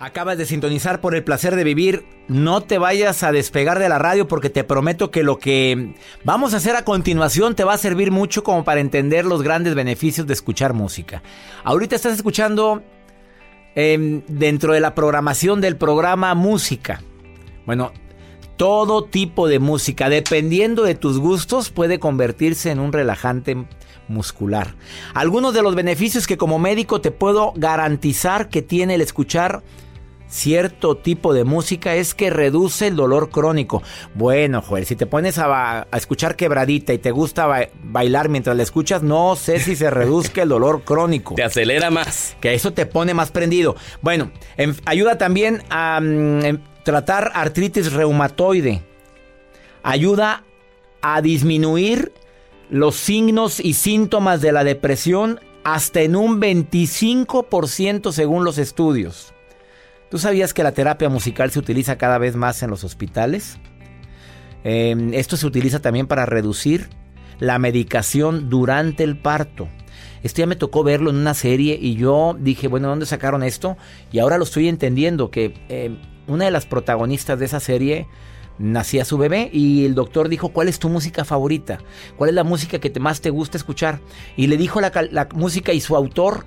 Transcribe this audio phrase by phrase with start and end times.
[0.00, 2.06] Acabas de sintonizar por el placer de vivir.
[2.26, 6.54] No te vayas a despegar de la radio porque te prometo que lo que vamos
[6.54, 10.26] a hacer a continuación te va a servir mucho como para entender los grandes beneficios
[10.26, 11.22] de escuchar música.
[11.64, 12.82] Ahorita estás escuchando
[13.74, 17.02] em, dentro de la programación del programa música.
[17.66, 17.92] Bueno,
[18.56, 23.66] todo tipo de música, dependiendo de tus gustos, puede convertirse en un relajante
[24.08, 24.76] muscular.
[25.12, 29.62] Algunos de los beneficios que como médico te puedo garantizar que tiene el escuchar
[30.30, 33.82] cierto tipo de música es que reduce el dolor crónico.
[34.14, 39.02] Bueno, Joel, si te pones a, escuchar quebradita y te gusta bailar mientras la escuchas,
[39.02, 41.34] no sé si se reduzca el dolor crónico.
[41.40, 42.36] Te acelera más.
[42.40, 43.76] Que eso te pone más prendido.
[44.00, 44.30] Bueno,
[44.84, 48.82] ayuda también a mm, tratar artritis reumatoide.
[49.82, 50.44] Ayuda
[51.02, 52.12] a disminuir
[52.68, 59.34] los signos y síntomas de la depresión hasta en un 25% según los estudios.
[60.10, 63.58] ¿Tú sabías que la terapia musical se utiliza cada vez más en los hospitales?
[64.64, 66.90] Em, esto se utiliza también para reducir
[67.38, 69.68] la medicación durante el parto.
[70.24, 73.76] Esto ya me tocó verlo en una serie y yo dije, bueno, ¿dónde sacaron esto?
[74.10, 78.08] Y ahora lo estoy entendiendo, que em, una de las protagonistas de esa serie
[78.58, 81.78] nacía su bebé y el doctor dijo, ¿cuál es tu música favorita?
[82.16, 84.00] ¿Cuál es la música que más te gusta escuchar?
[84.36, 86.46] Y le dijo la, la música y su autor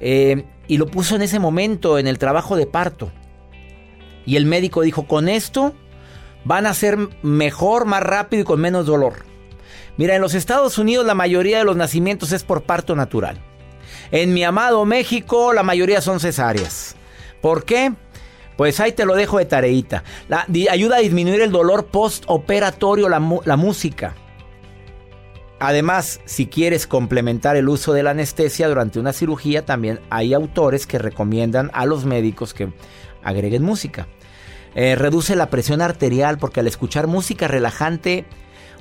[0.00, 3.12] eh, y lo puso en ese momento en el trabajo de parto.
[4.26, 5.74] Y el médico dijo, con esto
[6.44, 9.24] van a ser mejor, más rápido y con menos dolor.
[9.96, 13.38] Mira, en los Estados Unidos la mayoría de los nacimientos es por parto natural.
[14.10, 16.96] En mi amado México la mayoría son cesáreas.
[17.40, 17.92] ¿Por qué?
[18.56, 20.04] Pues ahí te lo dejo de tareita.
[20.70, 24.14] ayuda a disminuir el dolor postoperatorio la, la música.
[25.60, 30.86] Además, si quieres complementar el uso de la anestesia durante una cirugía, también hay autores
[30.86, 32.72] que recomiendan a los médicos que
[33.22, 34.08] agreguen música.
[34.74, 38.24] Eh, reduce la presión arterial porque al escuchar música relajante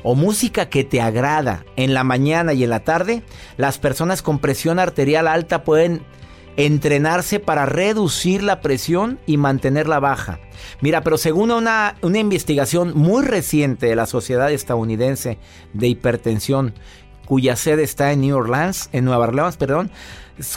[0.02, 3.24] o música que te agrada en la mañana y en la tarde,
[3.58, 6.02] las personas con presión arterial alta pueden
[6.58, 10.40] entrenarse para reducir la presión y mantenerla baja.
[10.82, 15.40] Mira, pero según una, una investigación muy reciente de la Sociedad Estadounidense
[15.74, 16.74] de Hipertensión,
[17.26, 19.92] cuya sede está en New Orleans, en Nueva Orleans, perdón,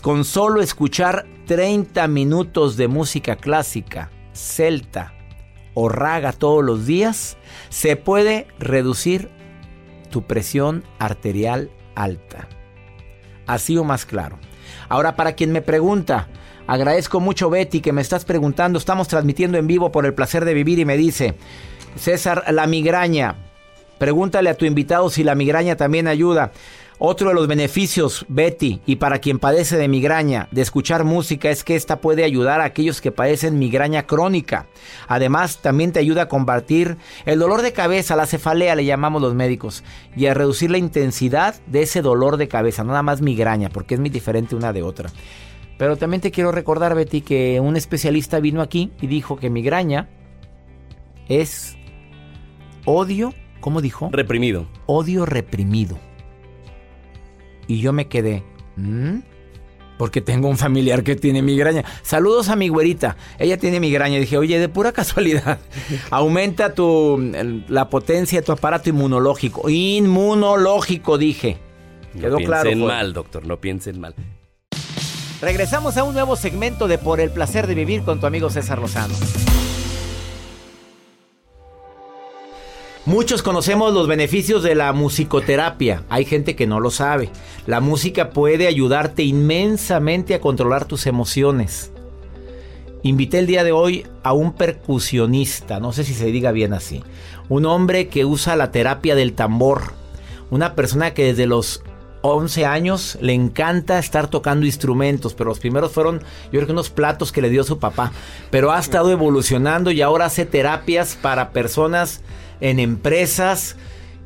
[0.02, 5.14] con solo escuchar 30 minutos de música clásica, celta
[5.74, 7.36] o raga todos los días,
[7.68, 9.30] se puede reducir
[10.10, 12.48] tu presión arterial alta.
[13.46, 14.38] Así o más claro.
[14.88, 16.28] Ahora, para quien me pregunta,
[16.66, 20.54] agradezco mucho Betty que me estás preguntando, estamos transmitiendo en vivo por el placer de
[20.54, 21.36] vivir y me dice,
[21.96, 23.36] César, la migraña,
[23.98, 26.52] pregúntale a tu invitado si la migraña también ayuda.
[26.98, 31.62] Otro de los beneficios, Betty, y para quien padece de migraña, de escuchar música es
[31.62, 34.66] que esta puede ayudar a aquellos que padecen migraña crónica.
[35.06, 39.34] Además, también te ayuda a combatir el dolor de cabeza, la cefalea le llamamos los
[39.34, 39.84] médicos,
[40.16, 44.00] y a reducir la intensidad de ese dolor de cabeza, nada más migraña, porque es
[44.00, 45.10] muy diferente una de otra.
[45.76, 50.08] Pero también te quiero recordar, Betty, que un especialista vino aquí y dijo que migraña
[51.28, 51.76] es
[52.86, 54.08] odio, ¿cómo dijo?
[54.10, 54.66] Reprimido.
[54.86, 55.98] Odio reprimido.
[57.68, 58.42] Y yo me quedé,
[59.98, 61.84] porque tengo un familiar que tiene migraña.
[62.02, 64.18] Saludos a mi güerita, ella tiene migraña.
[64.18, 65.58] dije, oye, de pura casualidad,
[66.10, 67.32] aumenta tu,
[67.68, 69.68] la potencia de tu aparato inmunológico.
[69.68, 71.58] Inmunológico, dije.
[72.18, 74.14] Quedó no piensen mal, doctor, no piensen mal.
[75.40, 78.78] Regresamos a un nuevo segmento de Por el placer de vivir con tu amigo César
[78.78, 79.14] Lozano.
[83.06, 86.02] Muchos conocemos los beneficios de la musicoterapia.
[86.08, 87.30] Hay gente que no lo sabe.
[87.64, 91.92] La música puede ayudarte inmensamente a controlar tus emociones.
[93.04, 97.04] Invité el día de hoy a un percusionista, no sé si se diga bien así.
[97.48, 99.92] Un hombre que usa la terapia del tambor.
[100.50, 101.84] Una persona que desde los
[102.22, 106.90] 11 años le encanta estar tocando instrumentos, pero los primeros fueron, yo creo que unos
[106.90, 108.10] platos que le dio su papá.
[108.50, 112.22] Pero ha estado evolucionando y ahora hace terapias para personas
[112.60, 113.76] en empresas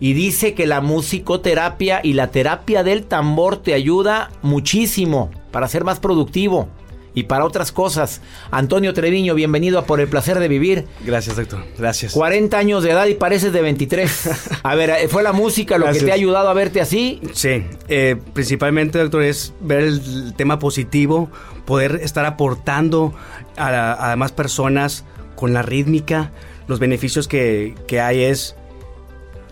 [0.01, 5.85] y dice que la musicoterapia y la terapia del tambor te ayuda muchísimo para ser
[5.85, 6.69] más productivo
[7.15, 8.21] y para otras cosas.
[8.51, 10.87] Antonio Treviño, bienvenido a Por el Placer de Vivir.
[11.05, 11.65] Gracias, doctor.
[11.77, 12.13] Gracias.
[12.13, 14.31] 40 años de edad y pareces de 23.
[14.63, 17.21] A ver, eh, ¿fue la música lo que te ha ayudado a verte así?
[17.33, 21.31] Sí, eh, principalmente, doctor, es ver el tema positivo,
[21.65, 23.13] poder estar aportando
[23.57, 25.05] a, a más personas
[25.41, 26.31] con la rítmica.
[26.69, 28.55] Los beneficios que, que hay es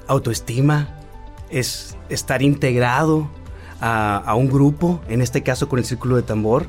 [0.07, 1.01] autoestima,
[1.51, 3.29] es estar integrado
[3.81, 6.69] a, a un grupo, en este caso con el círculo de tambor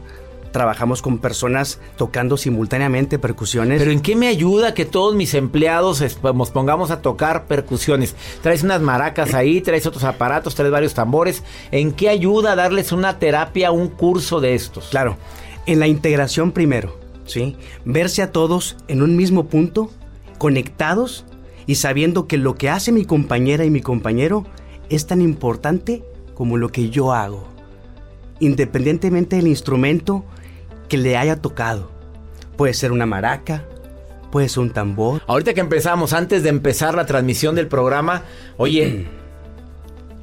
[0.51, 3.79] trabajamos con personas tocando simultáneamente percusiones.
[3.79, 8.15] Pero ¿en qué me ayuda que todos mis empleados nos pongamos a tocar percusiones?
[8.41, 11.43] Traes unas maracas ahí, traes otros aparatos, traes varios tambores.
[11.71, 14.87] ¿En qué ayuda darles una terapia, un curso de estos?
[14.89, 15.17] Claro,
[15.65, 16.97] en la integración primero,
[17.29, 17.55] ¿sí?
[17.85, 19.91] Verse a todos en un mismo punto,
[20.37, 21.25] conectados
[21.65, 24.45] y sabiendo que lo que hace mi compañera y mi compañero
[24.89, 26.03] es tan importante
[26.33, 27.47] como lo que yo hago.
[28.39, 30.25] Independientemente del instrumento,
[30.87, 31.91] que le haya tocado.
[32.57, 33.65] Puede ser una maraca,
[34.31, 35.21] puede ser un tambor.
[35.27, 38.23] Ahorita que empezamos, antes de empezar la transmisión del programa,
[38.57, 39.07] oye,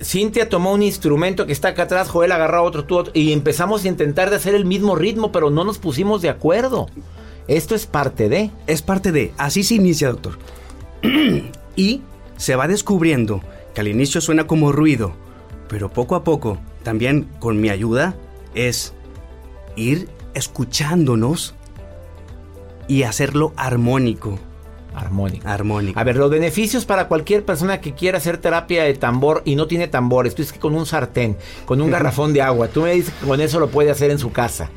[0.03, 3.85] Cintia tomó un instrumento que está acá atrás, Joel agarró otro, tú otro, y empezamos
[3.85, 6.87] a intentar de hacer el mismo ritmo, pero no nos pusimos de acuerdo.
[7.49, 8.51] Esto es parte de.
[8.67, 9.33] Es parte de.
[9.39, 10.39] Así se inicia, doctor.
[11.77, 12.03] y
[12.37, 13.41] se va descubriendo
[13.75, 15.13] que al inicio suena como ruido,
[15.69, 18.15] pero poco a poco, también con mi ayuda,
[18.55, 18.95] es
[19.77, 21.55] ir escuchándonos
[22.89, 24.39] y hacerlo armónico.
[24.97, 25.47] Armónico.
[25.47, 26.01] Armónico.
[26.01, 29.67] A ver, los beneficios para cualquier persona que quiera hacer terapia de tambor y no
[29.67, 30.35] tiene tambores.
[30.35, 32.69] Tú dices que con un sartén, con un garrafón de agua.
[32.69, 34.71] Tú me dices que con eso lo puede hacer en su casa.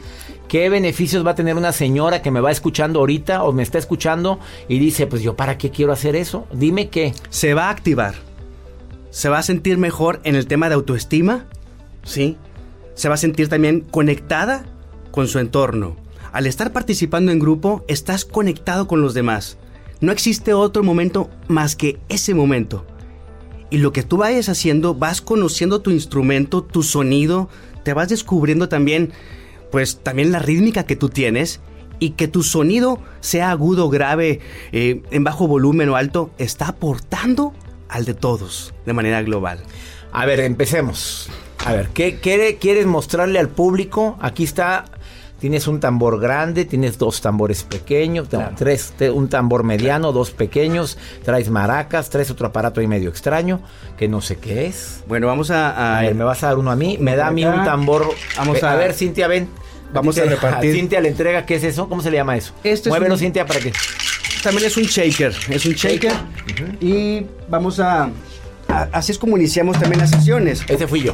[0.50, 3.78] ¿Qué beneficios va a tener una señora que me va escuchando ahorita o me está
[3.78, 6.48] escuchando y dice, pues yo para qué quiero hacer eso?
[6.52, 7.14] Dime qué.
[7.30, 8.16] Se va a activar.
[9.12, 11.46] Se va a sentir mejor en el tema de autoestima.
[12.04, 12.38] Sí.
[12.96, 14.66] Se va a sentir también conectada
[15.12, 15.96] con su entorno.
[16.32, 19.58] Al estar participando en grupo, estás conectado con los demás.
[20.02, 22.86] No existe otro momento más que ese momento.
[23.70, 27.50] Y lo que tú vayas haciendo, vas conociendo tu instrumento, tu sonido,
[27.84, 29.12] te vas descubriendo también,
[29.72, 31.60] pues también la rítmica que tú tienes
[32.00, 34.40] y que tu sonido sea agudo, grave,
[34.72, 37.54] eh, en bajo volumen o alto, está aportando
[37.90, 39.60] al de todos de manera global.
[40.12, 41.30] A ver, empecemos.
[41.66, 44.18] A ver, ¿qué, qué quieres mostrarle al público?
[44.22, 44.86] Aquí está
[45.40, 48.28] Tienes un tambor grande, tienes dos tambores pequeños,
[48.58, 53.62] tres, un tambor mediano, dos pequeños, traes maracas, traes otro aparato ahí medio extraño,
[53.98, 55.02] que no sé qué es.
[55.08, 56.00] Bueno, vamos a...
[56.00, 58.10] A, ver, me vas a dar uno a mí, me da a mí un tambor.
[58.38, 59.48] Vamos a, ver, Cintia, ven.
[59.94, 60.76] Vamos a repartir.
[60.76, 61.88] Cintia le entrega, ¿qué es eso?
[61.88, 62.54] ¿Cómo se le llama eso?
[62.64, 63.72] Este Muévelo, Cintia, para que...
[64.44, 66.14] También es un shaker, es un shaker.
[66.82, 68.10] Y vamos a,
[68.68, 68.88] a...
[68.92, 70.64] Así es como iniciamos también las sesiones.
[70.68, 71.14] Ese fui yo.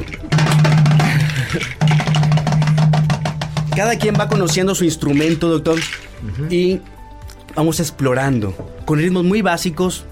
[3.76, 5.78] Cada quien va conociendo su instrumento, doctor,
[6.48, 6.80] y
[7.54, 8.54] vamos explorando
[8.86, 10.06] con ritmos muy básicos,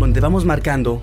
[0.00, 1.00] donde vamos marcando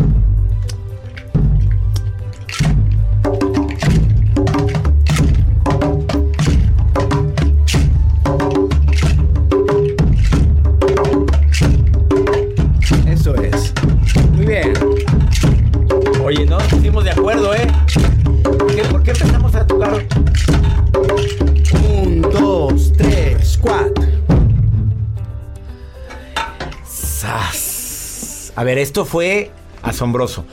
[28.66, 30.46] ver, esto fue asombroso.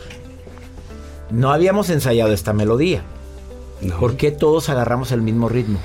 [1.31, 3.03] No habíamos ensayado esta melodía.
[3.81, 3.99] No.
[3.99, 5.81] ¿Por qué todos agarramos el mismo ritmo?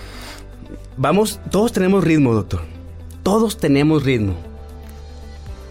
[0.98, 2.62] Vamos, todos tenemos ritmo, doctor.
[3.24, 4.36] Todos tenemos ritmo.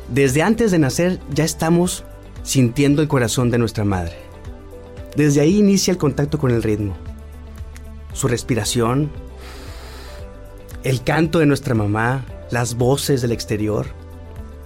[0.08, 2.04] Desde antes de nacer ya estamos
[2.42, 4.16] sintiendo el corazón de nuestra madre.
[5.16, 6.96] Desde ahí inicia el contacto con el ritmo.
[8.12, 9.10] Su respiración,
[10.84, 13.86] el canto de nuestra mamá, las voces del exterior.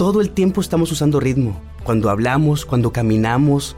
[0.00, 1.60] Todo el tiempo estamos usando ritmo.
[1.84, 3.76] Cuando hablamos, cuando caminamos,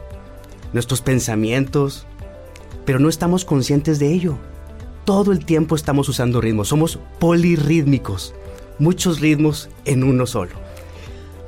[0.71, 2.07] nuestros pensamientos,
[2.85, 4.37] pero no estamos conscientes de ello.
[5.03, 6.69] todo el tiempo estamos usando ritmos.
[6.69, 8.33] Somos polirrítmicos.
[8.79, 10.53] Muchos ritmos en uno solo.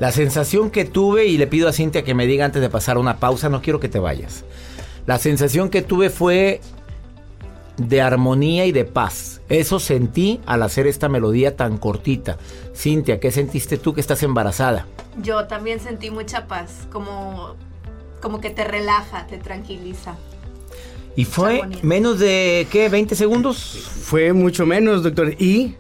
[0.02, 2.98] La sensación que tuve, y le pido a Cintia que me diga antes de pasar
[2.98, 4.44] una pausa, no quiero que te vayas.
[5.06, 6.60] La sensación que tuve fue
[7.78, 9.42] de armonía y de paz.
[9.50, 12.38] Eso sentí al hacer esta melodía tan cortita.
[12.76, 14.88] Cintia, ¿qué sentiste tú que estás embarazada?
[15.22, 17.56] Yo también sentí mucha paz, como,
[18.22, 20.16] como que te relaja, te tranquiliza.
[21.16, 23.58] ¿Y fue menos de, qué, 20 segundos?
[24.02, 25.34] Fue mucho menos, doctor.
[25.40, 25.76] Y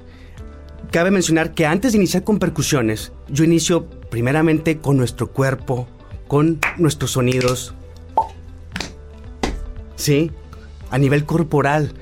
[0.91, 5.87] cabe mencionar que antes de iniciar con percusiones, yo inicio primeramente con nuestro cuerpo,
[6.27, 7.73] con nuestros sonidos.
[9.97, 10.31] ¿Sí?
[10.95, 11.93] A nivel corporal.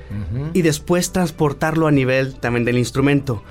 [0.52, 3.42] Y después transportarlo a nivel también del instrumento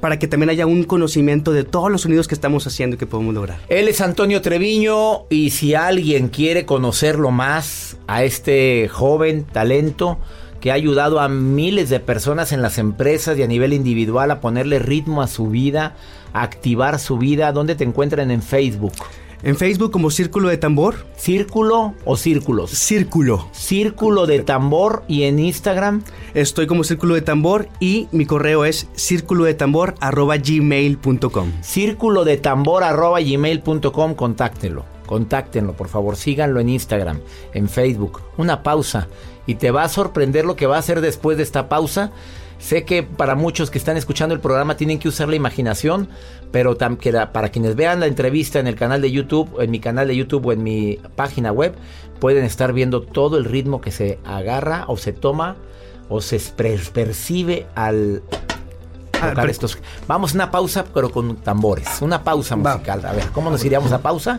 [0.00, 3.06] para que también haya un conocimiento de todos los sonidos que estamos haciendo y que
[3.06, 3.60] podemos lograr.
[3.68, 10.18] Él es Antonio Treviño y si alguien quiere conocerlo más a este joven talento
[10.60, 14.40] que ha ayudado a miles de personas en las empresas y a nivel individual a
[14.40, 15.94] ponerle ritmo a su vida,
[16.32, 18.92] a activar su vida, ¿dónde te encuentran en Facebook?
[19.42, 21.04] En Facebook como Círculo de Tambor.
[21.16, 22.70] ¿Círculo o círculos?
[22.70, 23.48] Círculo.
[23.50, 26.02] Círculo de Tambor y en Instagram.
[26.34, 31.52] Estoy como Círculo de Tambor y mi correo es círculo de tambor arroba gmail.com.
[31.60, 34.84] Círculo de tambor arroba gmail.com, contáctenlo.
[35.06, 37.20] Contáctenlo, por favor, síganlo en Instagram,
[37.52, 38.20] en Facebook.
[38.36, 39.08] Una pausa
[39.46, 42.12] y te va a sorprender lo que va a hacer después de esta pausa.
[42.62, 46.08] Sé que para muchos que están escuchando el programa tienen que usar la imaginación,
[46.52, 50.14] pero para quienes vean la entrevista en el canal de YouTube, en mi canal de
[50.14, 51.74] YouTube o en mi página web,
[52.20, 55.56] pueden estar viendo todo el ritmo que se agarra o se toma
[56.08, 58.22] o se percibe al
[59.20, 59.76] ah, tocar estos.
[60.06, 62.00] Vamos a una pausa, pero con tambores.
[62.00, 63.04] Una pausa musical.
[63.04, 64.38] A ver, ¿cómo nos iríamos a pausa?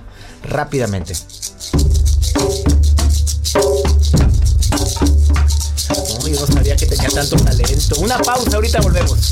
[0.49, 1.13] Rápidamente.
[7.03, 7.95] Tenía tanto talento.
[7.99, 9.31] Una pausa, ahorita volvemos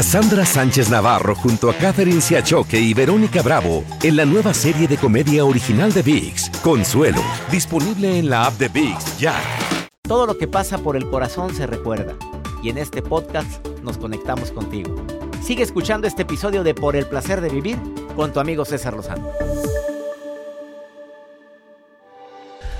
[0.01, 4.97] Cassandra Sánchez Navarro junto a Catherine Siachoque y Verónica Bravo en la nueva serie de
[4.97, 9.39] comedia original de VIX, Consuelo, disponible en la app de VIX ya.
[10.01, 12.15] Todo lo que pasa por el corazón se recuerda
[12.63, 15.05] y en este podcast nos conectamos contigo.
[15.43, 17.77] Sigue escuchando este episodio de Por el placer de vivir
[18.15, 19.29] con tu amigo César Lozano.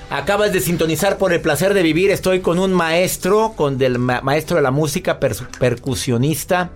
[0.09, 2.09] Acabas de sintonizar por el placer de vivir.
[2.09, 6.71] Estoy con un maestro, con el maestro de la música, percusionista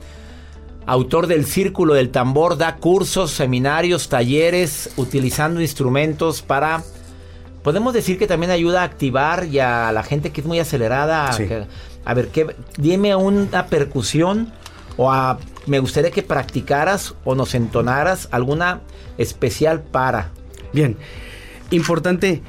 [0.85, 6.83] autor del Círculo del Tambor, da cursos, seminarios, talleres, utilizando instrumentos para...
[7.63, 11.31] Podemos decir que también ayuda a activar y a la gente que es muy acelerada.
[12.05, 14.53] A, ver, ¿qué, dime una percusión
[14.97, 18.81] o a, me gustaría que practicaras o nos entonaras alguna
[19.17, 20.31] especial para.
[20.73, 20.97] Bien,
[21.71, 22.41] importante,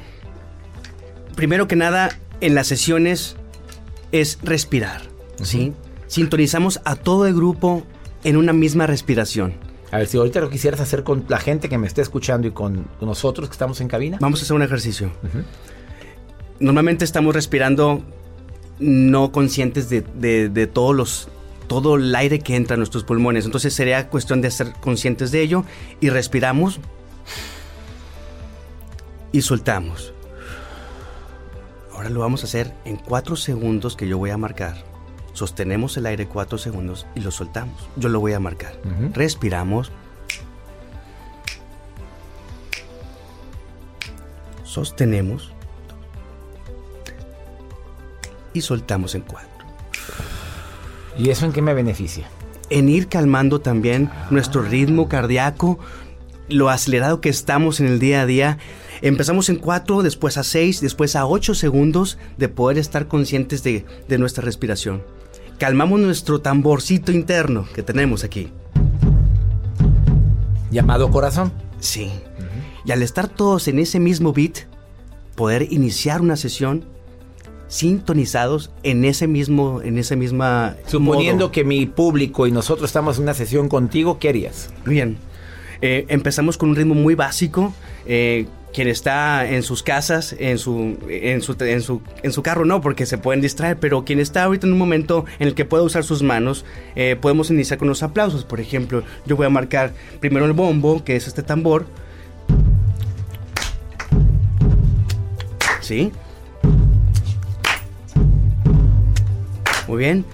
[1.35, 2.09] primero que nada,
[2.41, 3.37] en las sesiones
[4.11, 5.01] es respirar,
[5.41, 5.73] ¿sí?
[6.07, 7.83] Sintonizamos a todo el grupo
[8.27, 9.53] en una misma respiración.
[9.89, 12.51] A ver, si ahorita lo quisieras hacer con la gente que me esté escuchando y
[12.51, 14.17] con nosotros que estamos en cabina.
[14.19, 15.11] Vamos a hacer un ejercicio.
[16.59, 18.03] Normalmente estamos respirando
[18.79, 21.29] no conscientes de, todos los,
[21.67, 23.45] todo el aire que entra a nuestros pulmones.
[23.45, 25.63] Entonces sería cuestión de ser conscientes de ello
[26.01, 26.81] y respiramos
[29.31, 30.13] y soltamos.
[31.93, 34.86] Ahora lo vamos a hacer en cuatro segundos que yo voy a marcar
[35.37, 37.87] sostenemos el aire cuatro segundos y lo soltamos.
[37.95, 38.73] Yo lo voy a marcar.
[39.13, 39.91] Respiramos.
[44.63, 45.53] Sostenemos.
[48.51, 49.67] Y soltamos en cuatro.
[51.19, 52.27] ¿Y eso en qué me beneficia?
[52.71, 55.77] En ir calmando también nuestro ritmo cardíaco,
[56.49, 58.57] lo acelerado que estamos en el día a día.
[59.03, 63.85] Empezamos en cuatro, después a seis, después a ocho segundos de poder estar conscientes de,
[64.07, 65.03] de nuestra respiración
[65.57, 68.49] calmamos nuestro tamborcito interno que tenemos aquí.
[70.71, 71.51] Llamado corazón.
[71.79, 72.11] Sí.
[72.85, 74.59] Y al estar todos en ese mismo beat,
[75.35, 76.85] poder iniciar una sesión
[77.67, 80.75] sintonizados en ese mismo, en esa misma.
[80.85, 84.69] Suponiendo que mi público y nosotros estamos en una sesión contigo, ¿qué harías?
[84.85, 85.17] Bien.
[85.81, 87.73] Eh, empezamos con un ritmo muy básico.
[88.05, 92.65] Eh, quien está en sus casas, en su, en su, en su, en su carro
[92.65, 95.65] no, porque se pueden distraer, pero quien está ahorita en un momento en el que
[95.65, 98.43] puede usar sus manos, eh, podemos iniciar con los aplausos.
[98.43, 101.85] Por ejemplo, yo voy a marcar primero el bombo, que es este tambor.
[105.81, 106.11] ¿Sí?
[109.87, 110.25] Muy bien.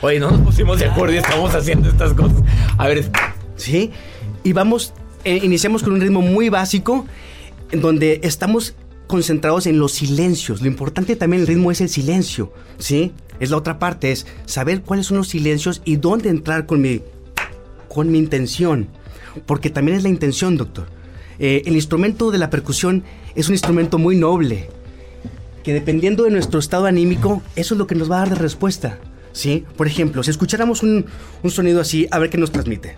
[0.00, 2.42] Oye, no nos pusimos de acuerdo y estamos haciendo estas cosas.
[2.78, 3.10] A ver,
[3.56, 3.92] ¿sí?
[4.46, 4.92] Y vamos,
[5.24, 7.04] eh, iniciamos con un ritmo muy básico,
[7.72, 8.76] en donde estamos
[9.08, 10.60] concentrados en los silencios.
[10.60, 13.10] Lo importante también el ritmo es el silencio, ¿sí?
[13.40, 17.00] Es la otra parte, es saber cuáles son los silencios y dónde entrar con mi,
[17.88, 18.86] con mi intención.
[19.46, 20.86] Porque también es la intención, doctor.
[21.40, 23.02] Eh, el instrumento de la percusión
[23.34, 24.68] es un instrumento muy noble,
[25.64, 28.36] que dependiendo de nuestro estado anímico, eso es lo que nos va a dar de
[28.36, 29.00] respuesta.
[29.32, 29.64] ¿Sí?
[29.76, 31.06] Por ejemplo, si escucháramos un,
[31.42, 32.94] un sonido así, a ver qué nos transmite.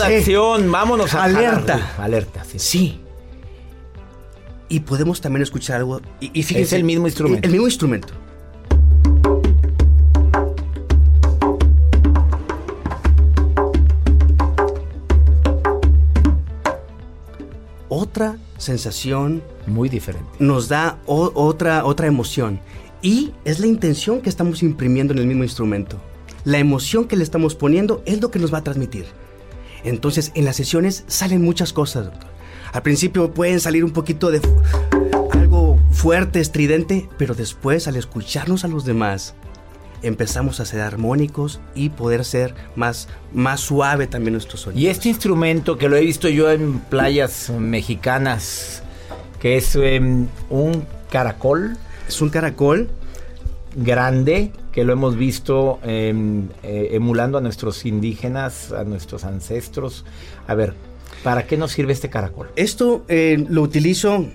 [0.00, 1.78] Actitud, acción, vámonos a Alerta.
[1.78, 2.00] jalar.
[2.00, 2.58] Alerta, sí.
[2.58, 3.00] Sí.
[4.68, 6.00] Y podemos también escuchar algo.
[6.20, 7.46] Y, y fíjense, Es el mismo instrumento.
[7.46, 8.14] El mismo instrumento.
[17.88, 20.28] Otra sensación Muy diferente.
[20.38, 22.60] nos da o- otra, otra emoción.
[23.02, 25.98] Y es la intención que estamos imprimiendo en el mismo instrumento.
[26.44, 29.06] La emoción que le estamos poniendo es lo que nos va a transmitir.
[29.84, 32.30] Entonces, en las sesiones salen muchas cosas, doctor.
[32.72, 34.40] Al principio pueden salir un poquito de
[35.32, 39.34] algo fuerte, estridente, pero después, al escucharnos a los demás,
[40.02, 44.80] empezamos a ser armónicos y poder ser más, más suave también nuestro sonido.
[44.80, 48.82] Y este instrumento que lo he visto yo en playas mexicanas,
[49.38, 51.76] que es em, un caracol
[52.08, 52.90] es un caracol.
[53.74, 60.04] Grande, que lo hemos visto em, eh, emulando a nuestros indígenas, a nuestros ancestros.
[60.46, 60.74] A ver,
[61.24, 62.50] ¿para qué nos sirve este caracol?
[62.56, 64.26] Esto eh, lo utilizo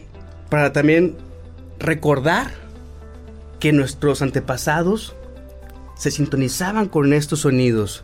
[0.49, 1.15] para también
[1.79, 2.51] recordar
[3.59, 5.15] que nuestros antepasados
[5.95, 8.03] se sintonizaban con estos sonidos.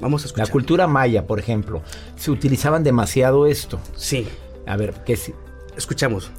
[0.00, 0.50] Vamos a La escuchar.
[0.50, 1.82] cultura maya, por ejemplo,
[2.16, 3.78] se utilizaban demasiado esto.
[3.96, 4.26] Sí,
[4.66, 5.32] A ver, ¿qué es?
[5.76, 6.30] escuchamos.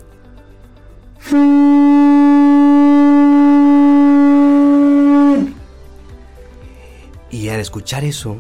[7.66, 8.38] Escuchar eso,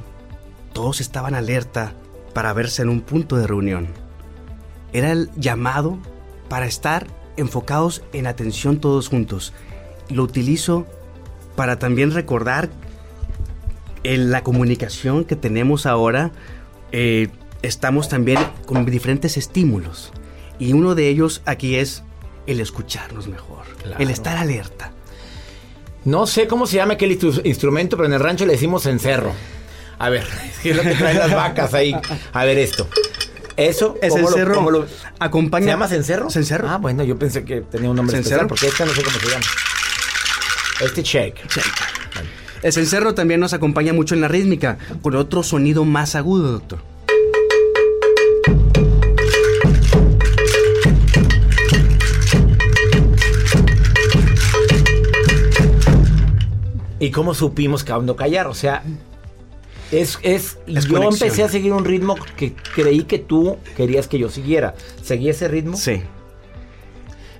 [0.74, 1.94] todos estaban alerta
[2.34, 3.88] para verse en un punto de reunión.
[4.94, 5.98] Era el llamado
[6.50, 7.08] para estar
[7.38, 9.52] enfocados en atención todos juntos.
[10.10, 10.86] Lo utilizo
[11.56, 12.70] para también recordar
[14.04, 16.32] en la comunicación que tenemos ahora.
[16.92, 17.28] eh,
[17.62, 20.14] estamos también con diferentes estímulos.
[20.60, 22.04] Y uno de ellos aquí es
[22.48, 23.98] el escucharnos mejor, Claro.
[24.02, 24.92] el estar alerta.
[26.06, 29.34] No sé cómo se llama aquel instru- instrumento, pero en el rancho le decimos cencerro.
[30.00, 30.26] A ver,
[30.63, 31.96] ¿qué es lo que traen las vacas ahí?
[32.34, 32.88] A ver esto.
[33.58, 34.88] Eso, Es ¿cómo el lo- lo-
[35.20, 35.65] Acompaña.
[35.65, 36.30] ¿Se llama cencerro?
[36.30, 36.70] Cencerro.
[36.70, 38.46] Ah, bueno, yo pensé que tenía un nombre Cencerro.
[38.46, 39.46] especial porque esta no sé cómo se llama.
[40.82, 41.39] Este shake.
[42.63, 46.80] El cencerro también nos acompaña mucho en la rítmica, con otro sonido más agudo, doctor.
[57.06, 58.48] ¿Y cómo supimos cuándo callar?
[58.48, 58.84] O sea,
[59.91, 61.13] es, es, Es yo conexión.
[61.13, 64.74] empecé a seguir un ritmo que creí que tú querías que yo siguiera.
[65.04, 65.78] ¿Seguí ese ritmo?
[65.78, 66.02] Sí.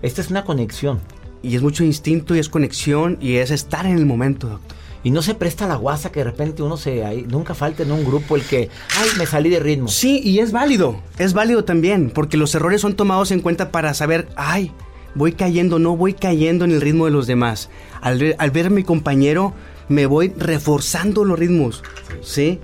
[0.02, 1.00] Esta es una conexión.
[1.42, 4.76] Y es mucho instinto y es conexión y es estar en el momento, doctor.
[5.04, 7.06] Y no se presta la guasa que de repente uno se...
[7.06, 8.70] ahí- nunca falta en un grupo el que...
[8.98, 9.88] Ay, me salí de ritmo.
[9.88, 11.00] Sí, y es válido.
[11.20, 14.72] Es válido también, porque los errores son tomados en cuenta para saber, ay,
[15.16, 17.70] voy cayendo, no voy cayendo en el ritmo de los demás.
[18.02, 19.54] Al, ver- al ver a mi compañero,
[19.90, 21.84] me voy reforzando los ritmos,
[22.22, 22.60] ¿sí?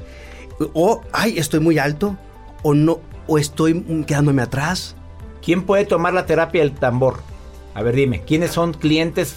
[0.73, 2.17] O, ay, estoy muy alto,
[2.61, 4.95] o no, o estoy quedándome atrás.
[5.43, 7.17] ¿Quién puede tomar la terapia del tambor?
[7.73, 9.33] A ver, dime, ¿quiénes son clientes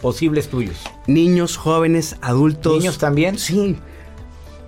[0.00, 0.78] posibles tuyos?
[1.06, 2.78] Niños, jóvenes, adultos.
[2.78, 3.38] ¿Niños también?
[3.38, 3.76] Sí.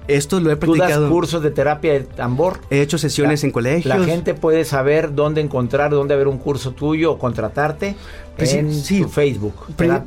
[0.07, 1.09] Esto lo he ¿Tú das practicado.
[1.11, 2.61] cursos de terapia del tambor?
[2.71, 3.99] He hecho sesiones La- en colegios.
[3.99, 7.97] La gente puede saber dónde encontrar, dónde ver un curso tuyo o contratarte
[8.37, 9.01] Pues en sí.
[9.03, 9.55] tu Facebook,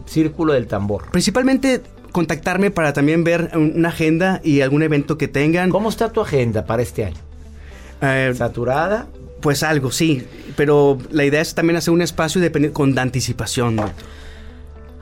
[0.05, 1.10] Círculo del Tambor.
[1.12, 1.81] Principalmente
[2.12, 5.69] contactarme para también ver una agenda y algún evento que tengan.
[5.69, 7.17] ¿Cómo está tu agenda para este año?
[8.01, 9.07] Eh, ¿Saturada?
[9.41, 10.23] pues algo, sí.
[10.55, 12.41] Pero la idea es también hacer un espacio
[12.73, 13.79] con anticipación.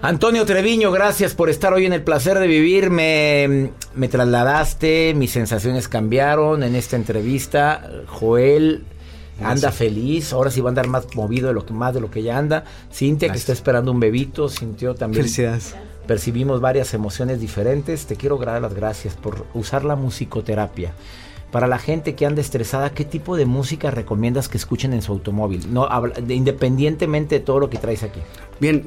[0.05, 2.91] Antonio Treviño, gracias por estar hoy en el placer de vivir.
[2.91, 7.89] Me, me trasladaste, mis sensaciones cambiaron en esta entrevista.
[8.05, 8.83] Joel
[9.41, 12.11] anda feliz, ahora sí va a andar más movido de lo que más de lo
[12.11, 12.65] que ya anda.
[12.93, 15.73] Cintia que está esperando un bebito, sintió también Felicidades.
[16.05, 18.05] percibimos varias emociones diferentes.
[18.05, 20.93] Te quiero dar las gracias por usar la musicoterapia.
[21.51, 25.13] Para la gente que anda estresada, ¿qué tipo de música recomiendas que escuchen en su
[25.13, 25.73] automóvil?
[25.73, 25.89] No,
[26.29, 28.19] independientemente de todo lo que traes aquí.
[28.59, 28.85] Bien,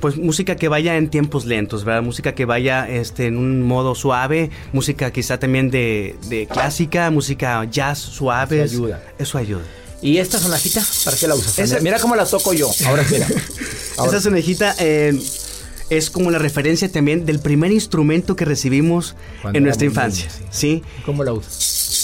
[0.00, 2.02] pues música que vaya en tiempos lentos, ¿verdad?
[2.02, 7.98] Música que vaya este, en un modo suave, música quizá también de, clásica, música jazz
[7.98, 8.62] suave.
[8.62, 9.02] Eso ayuda.
[9.18, 9.62] Eso ayuda.
[10.02, 10.82] ¿Y esta sonajita?
[11.04, 11.82] ¿Para qué la usas?
[11.82, 12.70] Mira cómo la toco yo.
[12.86, 13.26] Ahora mira.
[14.06, 15.12] Esa sonajita eh,
[15.90, 19.14] es como la referencia también del primer instrumento que recibimos
[19.52, 20.28] en nuestra infancia.
[20.50, 20.82] sí.
[21.04, 21.99] ¿Cómo la usas?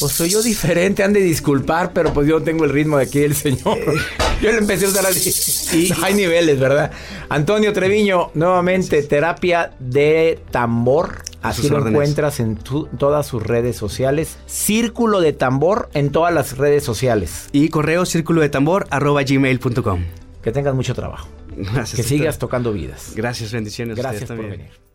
[0.00, 3.20] Pues soy yo diferente, han de disculpar, pero pues yo tengo el ritmo de aquí
[3.20, 3.78] el señor.
[4.40, 5.76] Yo lo empecé a usar así.
[5.76, 6.92] Y hay niveles, ¿verdad?
[7.28, 11.22] Antonio Treviño, nuevamente, terapia de tambor.
[11.42, 14.38] Así lo encuentras en todas sus redes sociales.
[14.46, 17.48] Círculo de tambor en todas las redes sociales.
[17.50, 20.04] Y correo círculo de tambor arroba gmail.com.
[20.42, 21.28] Que tengas mucho trabajo.
[21.56, 21.96] Gracias.
[21.96, 23.12] Que sigas tocando vidas.
[23.16, 23.96] Gracias, bendiciones.
[23.96, 24.87] Gracias por venir.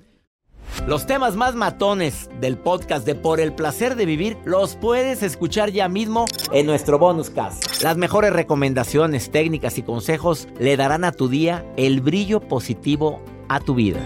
[0.88, 5.72] Los temas más matones del podcast de Por el placer de vivir los puedes escuchar
[5.72, 7.82] ya mismo en nuestro bonus cast.
[7.82, 13.60] Las mejores recomendaciones, técnicas y consejos le darán a tu día el brillo positivo a
[13.60, 14.02] tu vida.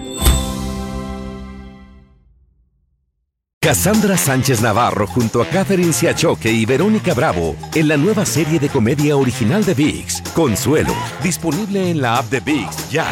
[3.60, 8.69] Cassandra Sánchez Navarro junto a Catherine Siachoque y Verónica Bravo en la nueva serie de
[8.69, 13.08] comedia original de Vix, Consuelo, disponible en la app de Vix ya.